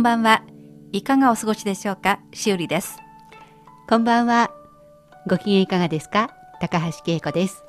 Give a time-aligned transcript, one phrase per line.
[0.00, 0.42] んばんは。
[0.92, 2.20] いかがお過ごしでしょうか？
[2.32, 2.96] しおりです。
[3.86, 4.50] こんばんは。
[5.28, 6.30] ご機嫌いかがですか？
[6.58, 7.62] 高橋恵子です。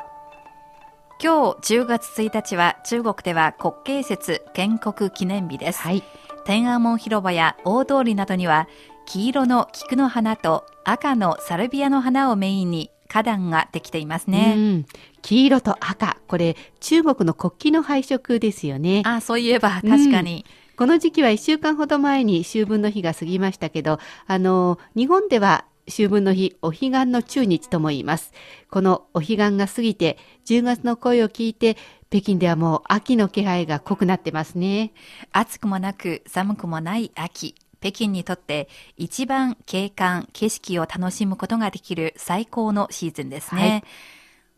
[1.22, 5.80] 今日10月1日は中国では国慶節建国記念日です。
[5.82, 6.04] はい。
[6.46, 8.70] 天安門広場や大通りなどには
[9.06, 14.56] 黄色の菊の花と赤のサルビアの花をメインに花壇ができていますうね。
[14.56, 14.86] ん。
[15.22, 16.16] 黄色と赤。
[16.30, 19.02] これ、中国の国旗の配色ですよね。
[19.06, 20.46] あ、そういえば確かに。
[20.82, 28.34] この時期は1週間ほど前に秋分の日が過ぎましたけど、あの、日本では秋分の日、お彼岸の中日とも言います。
[28.72, 31.78] このお彼岸が過ぎて、10月の声を聞いて、
[32.10, 34.92] 北京ではもう秋の気配が濃くなってますね。
[35.32, 37.54] 暑くもなく寒くもない秋。
[37.80, 43.62] 北京にとって一番景観、景色を楽しむことができる最高のシーズンですね。
[43.62, 43.84] はい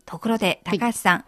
[0.06, 1.24] ところで、はい高橋さん、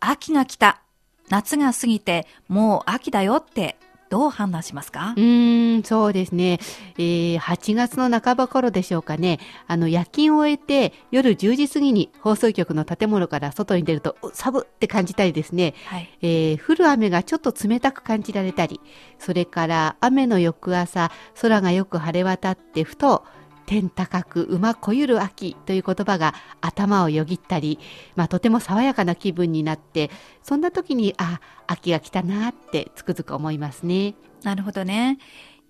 [0.00, 0.82] 秋が来た。
[1.28, 3.76] 夏が過ぎて、もう秋だよって、
[4.10, 5.14] どう判断しますか？
[5.16, 6.58] うーん、そうですね。
[6.98, 9.38] えー8月の半ば頃でしょうかね。
[9.66, 15.74] あの、夜勤を終えて、夜10時過ぎに放送局の建物から外に出ると、う寒って感じたりですね。
[15.86, 16.10] はい。
[16.22, 18.80] えー降る雨がちょっと冷たく感じられたり、
[19.18, 21.10] それから雨の翌朝、
[21.40, 23.24] 空がよく晴れ渡って、ふと、
[23.70, 27.78] 天高く馬こゆる秋という言葉が頭をよぎったり、
[28.16, 30.10] まあとても爽やかな気分になって、
[30.42, 34.16] そんな時に、あ、秋が来たなってつくづく思いますね。
[34.42, 35.18] なるほどね。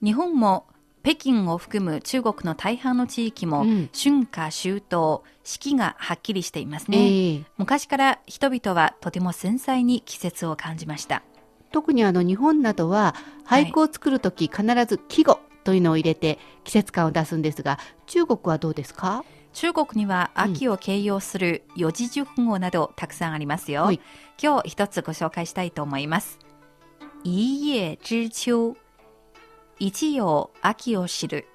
[0.03, 0.67] 日本も
[1.03, 6.97] 北京を含む中国の大半の地域も、うん春夏秋冬、四季がはっきりしていますね。
[6.97, 11.23] ええ昔から人々はとても繊細に季節を感じました。
[11.71, 15.39] 特にあの日本などは俳句を作るとき必ず季語
[15.71, 19.25] というのを入れて季節感を出すんですが中国はどうですか？
[19.53, 23.83] 中国には秋を形容する四字熟語などたくさんありますよ。
[23.83, 24.01] はい
[24.43, 26.41] 今日一つご紹介したいと思います。
[27.23, 28.77] 一叶知秋。
[29.79, 31.47] 一葉秋を知る。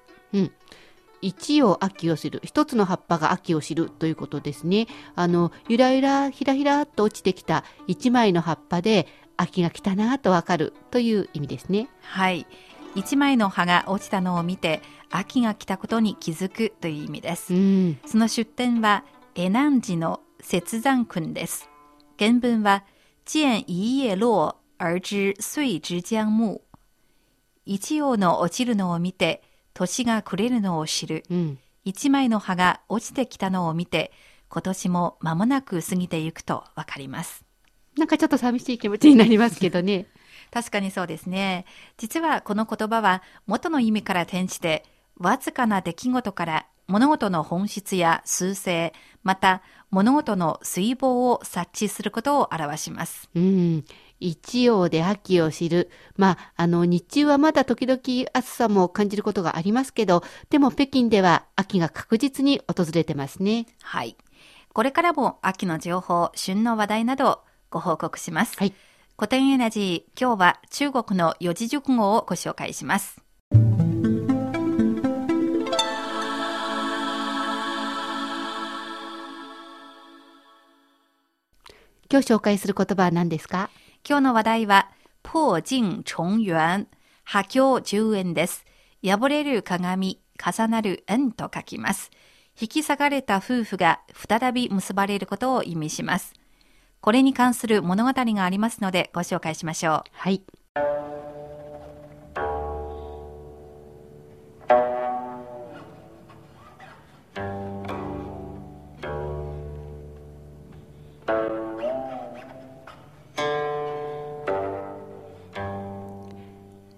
[1.20, 12.46] 一葉秋を知る一つの葉っぱが秋を知るということですねあのゆらゆらひらひらっと落ちてきた一枚の葉っぱで秋が来たなとわかるという意味ですねはい。
[12.96, 14.80] 一枚の葉が落ちたのを見て、
[15.10, 17.52] 秋が来たことに気づくという意味です。
[17.52, 20.20] うんその出典は、エナン寺の
[20.50, 21.68] 雪山訓です。
[22.18, 22.84] 原文は、
[23.26, 26.62] 见一叶落而知岁之将暮。
[27.66, 29.42] 一葉の落ちるのを見て、
[29.74, 31.24] 年が暮れるのを知る。
[31.30, 34.10] うん一枚の葉が落ちてきたのを見て、
[34.48, 37.46] 今年も間もなく過ぎていくとわかります。
[37.96, 40.06] なんかちょっと寂しい気持ちになりますけどね
[40.50, 41.64] 確かにそうですね。
[41.96, 44.84] 実はこの言葉は元の意味から転じて、
[45.18, 48.92] わずかな出来事から物事の本質や数性、
[49.22, 53.28] また物事の水防を察知することを表します。
[53.34, 53.84] うん
[54.18, 55.90] 一葉で秋を知る。
[56.16, 58.00] まあ、あの、日中はまだ時々
[58.32, 63.66] 暑さも感じることがありますけど、でも北京では秋が確実に訪れてますね。
[63.82, 64.16] はい。
[64.72, 67.38] これからも秋の情報、旬の話題などを
[67.70, 68.56] ご報告します。
[68.56, 68.72] はい。
[69.18, 73.16] 古典エナジー、今日は中国の四字熟語をご紹介します。
[82.10, 83.70] 今日紹介する言葉は何ですか？
[84.06, 84.90] 今日の話題は、
[85.24, 86.86] 破鏡重圓、
[87.24, 88.66] 破鏡十円です。
[89.02, 92.10] 破れる鏡、重なる円と書きます。
[92.60, 96.34] 引き裂かれた夫婦が再び結ばれることを意味します。
[97.06, 100.10] これに関する物語がありますのでご紹介しましょう。
[100.10, 100.42] はい。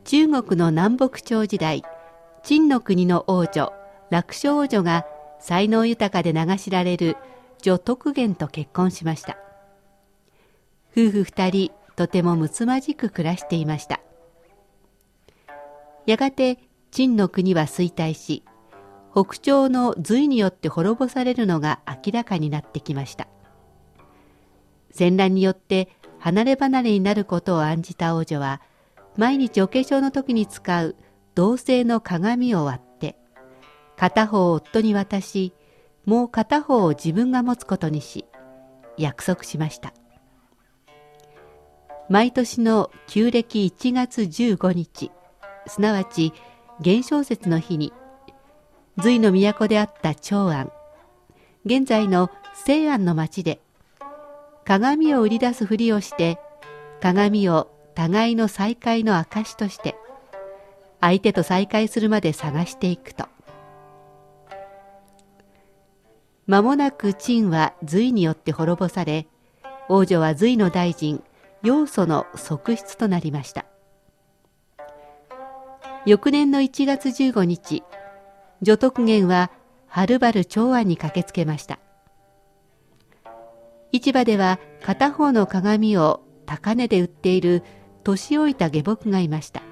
[0.07, 1.83] 中国の南北朝時代、
[2.43, 3.75] 陳の国の王女、
[4.09, 5.05] 楽勝王女が
[5.39, 7.19] 才能豊かで名が知られる
[7.61, 9.37] 女徳元と結婚しました。
[10.99, 14.01] 夫婦二人、とてもむつまじく暮らしていました。
[16.07, 16.59] やがて、
[16.91, 18.43] 陳の国は衰退し、
[19.15, 23.29] 北朝の隋によって滅ぼされるのが明らかになってきました。
[24.91, 28.61] 戦乱によって離れ離れになることを案じた王女は、
[29.17, 30.97] 毎日お化粧の時に使う
[31.37, 33.17] 銅製の鏡を割って、
[33.97, 35.53] 片方を夫に渡し、
[36.07, 38.25] もう片方を自分が持つことにし、
[38.97, 39.93] 約束しました。
[42.09, 45.11] 毎年の旧暦1月15日、
[45.67, 46.33] すなわち
[46.81, 47.93] 元宵節の日に、
[49.01, 50.71] 隋の都であった長安、
[51.65, 53.61] 現在の西安の町で、
[54.65, 56.39] 鏡を売り出すふりをして、
[57.01, 59.97] 鏡を互いの再会の証として
[61.01, 63.27] 相手と再会するまで探していくと。
[66.47, 69.27] 間もなく陳は隋によって滅ぼされ
[69.89, 71.23] 王女は隋の大臣
[71.63, 73.67] 要素の側室となりました。
[76.07, 77.83] 翌年の1月15日
[78.63, 79.51] 女徳元は
[79.87, 81.79] はるばる長安に駆けつけました。
[83.93, 87.63] 市場では片方の鏡を高値で売っている
[88.05, 89.63] 年老いた下僕がいました。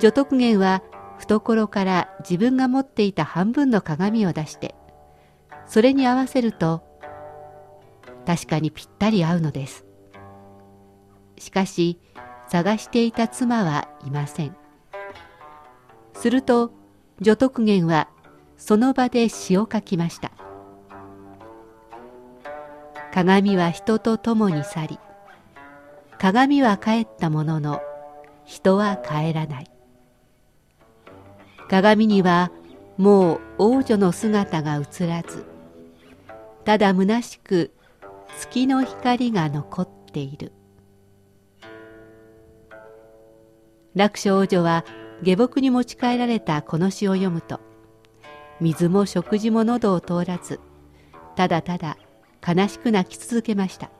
[0.00, 0.82] 女徳元は
[1.18, 4.74] 懐から自分が持っていた半分の鏡を出して
[5.66, 6.83] それに合わせると
[8.26, 9.84] 確かにぴったり合うのです。
[11.38, 11.98] しかし
[12.48, 14.56] 探していた妻はいません。
[16.14, 16.72] すると
[17.20, 18.08] 女徳元は
[18.56, 20.30] その場で詩を書きました。
[23.12, 24.98] 鏡は人と共に去り
[26.18, 27.80] 鏡は帰ったものの
[28.44, 29.70] 人は帰らない。
[31.68, 32.50] 鏡には
[32.96, 35.44] もう王女の姿が映らず
[36.64, 37.72] ただ虚しく
[38.38, 40.52] 月の光が残っている
[43.94, 44.84] 楽勝王女は
[45.22, 47.60] 下僕に持ち帰られたこの詩を読むと
[48.60, 50.60] 水も食事も喉を通らず
[51.36, 51.96] ただただ
[52.46, 53.90] 悲しく泣き続けました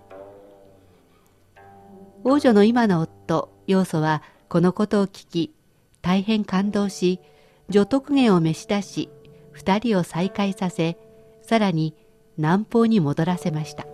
[2.27, 5.55] 王女の今の夫、要素はこのことを聞き、
[6.01, 7.21] 大変感動し、
[7.69, 9.11] 女徳元を召し出し、
[9.53, 10.97] 二人を再会させ、
[11.43, 11.95] さらに
[12.39, 13.87] 南方に戻らせました。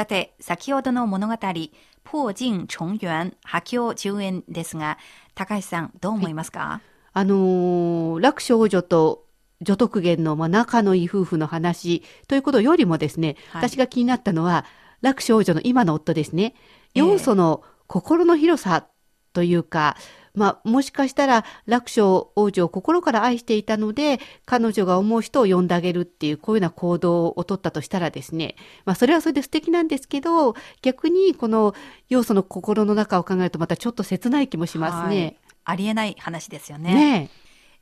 [0.00, 1.68] さて、先ほどの物語、破
[2.04, 4.96] 鏡重圓、破鏡重円ですが、
[5.34, 6.80] 高橋さん、どう思いますか、
[7.12, 9.26] あのー、楽勝女と
[9.60, 14.64] 女徳元の、まあ、仲のいい夫婦の話ということよりもですね、はい、私が気になったのは、
[15.02, 16.54] 楽勝女の今の夫ですね。
[16.94, 18.86] 要素の心の広さ
[19.34, 22.06] というか、えーまあ、もしかしたら楽勝
[22.36, 31.74] 王女を心から愛していたので、彼女が思う人を呼んであげるっていう、こういうような行動を取ったとしたらですね、まあ、それはそれで素敵なんですけど、逆にこの
[32.08, 35.22] 要素の心の中を考えるとまたちょっと切ない気もしますね。
[35.22, 36.94] はい、ありえない話ですよね。
[36.94, 37.30] ね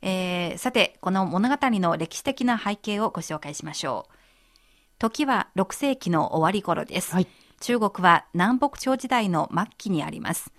[0.01, 4.13] えー、さて、この物語の歴史的な背景をご紹介しましょう。
[4.97, 7.13] 時は6世紀の終わり頃です。
[7.13, 7.27] はい、
[7.59, 10.51] 中国は南北朝時代の末期にあります。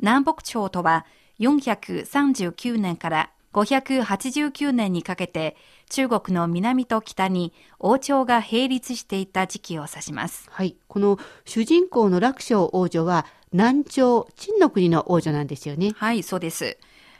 [0.00, 1.06] 南北朝とは
[1.40, 5.56] 439年から589年にかけて
[5.88, 10.48] 中国の南と北に王朝が並立していた時期を指します。
[10.50, 10.76] はい。
[10.88, 15.92] この主人公の楽勝王女は南朝、陳の国の王女なんですよね。
[15.96, 16.78] はい、そうです。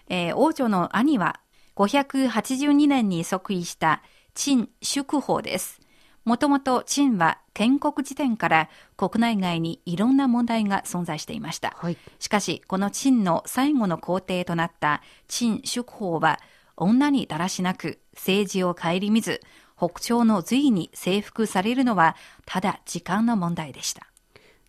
[0.09, 1.41] えー、王女の兄は
[1.77, 4.03] 582年に即位した
[4.35, 5.81] 陳祝法です。
[6.25, 11.75] もともと陳は建国時点から国内外にいろんな問題が存在していました。
[11.77, 16.41] はい、しかし、この陳の最後の皇帝となった陳祝法は、
[16.77, 19.41] 女にだらしなく政治を顧みず、
[19.77, 22.17] 北朝の隋に征服されるのは
[22.47, 24.07] ただ時間の問題でした。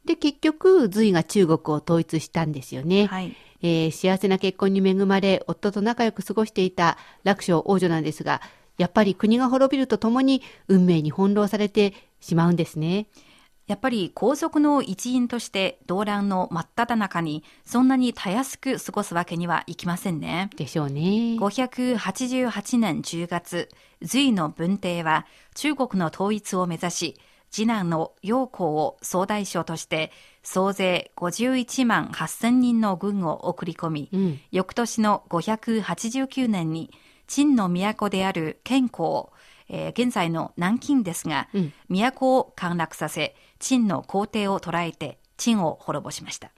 [0.05, 3.07] で、結局、隋が中国を統一したんですよね。
[3.07, 3.35] はい。
[3.61, 8.41] えー、幸せな結婚に恵まれ、夫と仲良く過ごしていた楽勝王女なんですが、
[8.77, 13.07] やっぱり国が滅びるとともに運命に翻弄されてしまうんですね。
[13.67, 20.51] やっぱり皇族の一員として動乱の真っ只中にそんなにたやすく過ごすわけにはいきませんね。
[20.55, 21.01] でしょうね。
[21.39, 23.69] 588年10月、
[24.03, 30.11] 隋の文帝は中国の統一を目指し、次男の陽光を総大将として
[30.43, 34.39] 総勢51万8000人の軍を送り込み、うん。
[34.51, 36.91] 翌年の589年に
[37.27, 39.29] 陳の都である建康、
[39.69, 46.51] えー現在の南京ですが、うん都を陥落させ、陳の皇帝を捕らえて、陳を滅ぼしました。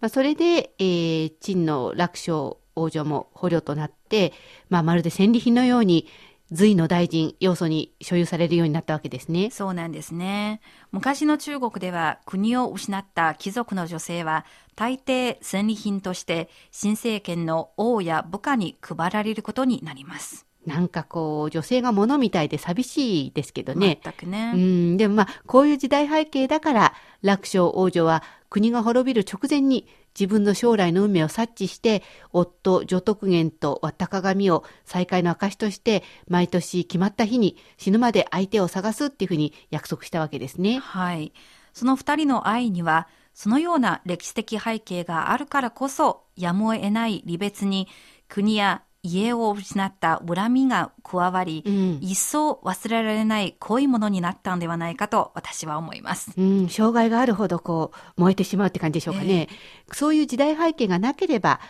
[0.00, 4.32] まあ、それで、えー、陳の楽勝王女も捕虜となって、
[4.68, 6.06] まあ、まるで戦利品のように、
[6.54, 9.50] 隋の大臣、要素に所有されるようになったわけですね。
[9.50, 10.60] そうなんですね。
[10.90, 14.44] 昔の中国では国を失った貴族の女性は
[14.76, 20.46] 大抵戦利品として新政権の王や部下に配られることになります。
[20.66, 23.98] なんかこう、女性が物みたいで寂しいですけどね。
[24.02, 24.52] 全くね。
[24.54, 29.88] うん、でもまあ、こういう時代背景だから、楽勝王女は国が滅びる直前に
[30.18, 32.02] 自分の将来の運命を察知して、
[32.32, 40.78] 夫、女徳元と割った鏡を再会の証として、毎年決まった日に死ぬまで相手を探すっていうふうに約束したわけですね。
[40.78, 41.32] はい。
[41.72, 47.88] その二人の愛には、そのような歴史的背景があるからこそ、やむを得ない離別に、
[48.28, 56.32] 国や家を失った恨みが加わり、うん一層忘れられない濃いものになったんではないかと私は思います。
[56.36, 59.48] うん、障害があるほどこう燃えてしまうって感じでしょうかね。
[59.92, 61.60] そういう時代背景がなければ、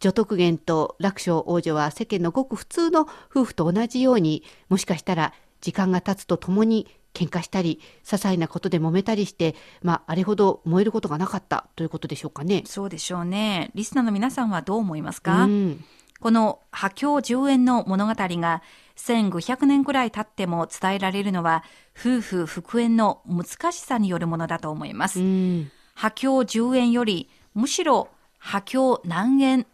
[0.00, 12.62] 女徳元と楽勝王女は世間のごく普通の夫婦と同じように、もしかしたら時間が経つとともに喧嘩したり、些細なことで揉めたりして、まあ、あれほど燃えることがなかったということでしょうかね。
[12.66, 13.70] そうでしょうね。
[13.74, 15.84] リスナーの皆さんはどう思いますか、うん、
[16.22, 18.62] この破境10円の物語が
[18.94, 21.64] 1500年くらい経っても伝えられるのは
[21.98, 25.18] 夫婦復縁の難しさによるものだと思います。
[25.18, 29.66] うん、破境10円よりむしろ破境何円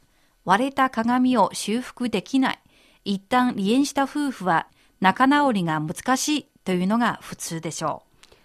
[0.47, 2.59] 割れた鏡を修復できない
[3.05, 4.69] 一旦離縁した夫婦は
[5.03, 8.05] 仲直りが難しいというのが普通でしょ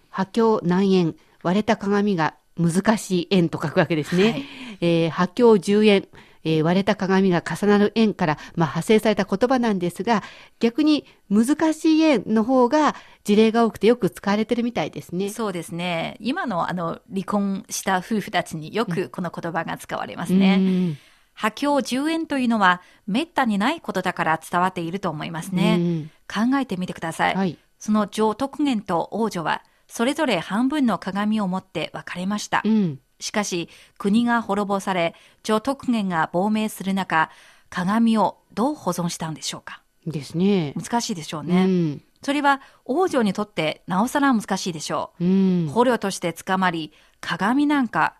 [0.09, 4.31] 破境何円、割れた鏡が難しい円と書くわけですね。
[4.31, 4.43] はい
[4.81, 6.07] えー破境10円、
[6.43, 10.23] えー割れた鏡が重なる円から、まあ、派生された言葉なんですが、
[10.59, 15.15] 逆に難しい円の方が事例が多くてよく使われてるみたいですう。
[15.15, 15.29] ね。
[15.29, 16.17] そうですね。
[16.19, 20.57] 今のあの離婚した夫婦たちによくこの言葉が使われますね。
[20.59, 20.97] うん
[21.35, 26.09] 破境10円というのは滅多にないことだから伝わっていると思いますね。
[26.27, 27.35] 考えてみてください。
[27.35, 27.57] はい。
[27.79, 32.61] その上徳元と王女はそれぞれ半分の鏡を持って別れました。
[32.63, 32.99] うん。
[33.23, 37.29] しかし国が滅ぼされ上徳元が亡命する中
[37.69, 39.81] 鏡をどう保存したんでしょうか？
[40.05, 40.73] ですね。
[40.75, 41.65] 難しいでしょううね。
[41.65, 42.01] ん。
[42.21, 45.23] それは王女にとってなおさら難しいでしょう。
[45.23, 45.69] うん。
[45.73, 48.15] 捕虜として捕まり鏡なんか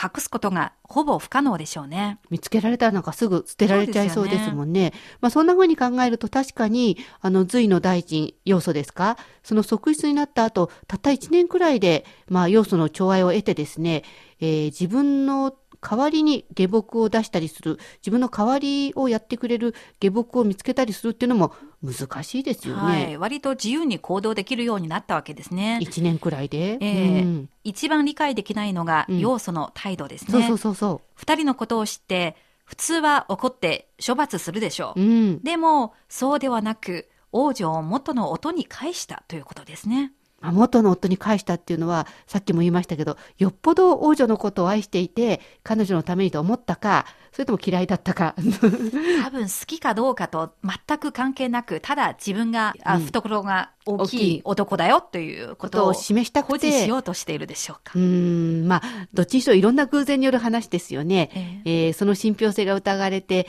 [0.00, 2.18] 隠すことがほぼ不可能でしょうね。
[2.30, 4.92] 見つけられたらなんかすぐ捨てられちゃいそうですもんね。
[5.20, 14.02] まあそんな風に考えると確かに、あの、隋の大臣、要素ですかその側室になった後、たった1年くらいで、まあ要素の寵愛を得てですね、
[14.40, 21.54] えー自分の代わりに下僕を出したりする、自分の代わりをやってくれる下僕を見つけたりするっていうのも
[21.92, 23.06] 難しいですよはい。
[23.08, 23.16] ね。
[23.16, 25.78] 割と自由に行動できるようになったわけですね。
[25.82, 26.78] 1年くらいで？
[26.80, 30.30] ええうん一番理解できないのがうん要素の態度ですね。
[30.30, 35.00] そうそうそうそ二人のことを知って、普通は怒って処罰するでしょう。
[35.00, 35.02] う。
[35.02, 35.42] うん。
[35.42, 40.12] でも、そうではなく、王女を元の音に返したということですね。
[40.40, 48.34] まあ元の夫に返したっていうのは、さっきも言いましたけど、よっぽど王女のことを愛していて、彼女のためにと思ったか、それとも嫌いだったか。
[49.22, 57.92] 多分好きかどうかと全く関係なく、ただ自分が、あうん懐が大大きい男だよというこことを示したく誇示してようとしているでしょうか。
[57.94, 58.82] うーん、まあ、
[59.14, 61.62] どっちにしろいろんな偶然による話ですよね。
[61.64, 63.46] ええーその信憑性が疑われて、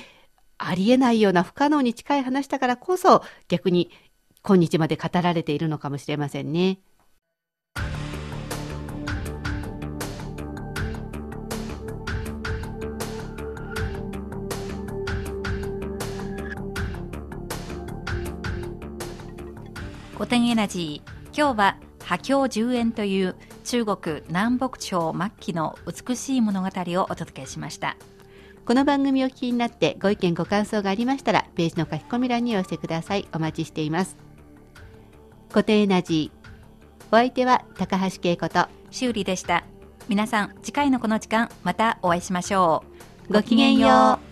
[0.57, 3.91] ありえないような不可能に近い話だからこそ、逆に
[4.47, 6.79] 今日まで語られているのかもしれませんね。
[20.15, 21.37] 古典エナジー。
[21.37, 23.35] 今日は、破境10円という
[23.65, 27.97] 中国南北朝末期の美しい物語をお届けしました。
[28.65, 33.27] この番組をお聞きになってご意見ご感想がありましたら、ページの書き込み欄にお寄せください。
[33.33, 34.26] お待ちしています。
[35.49, 36.37] 固定エナジー。
[37.09, 39.63] お相手は高橋恵子と、修理でした。
[40.07, 42.83] 皆さん、次回のこの時間、またお会いしましょ
[43.29, 43.33] う。
[43.33, 44.26] ごきげんよう。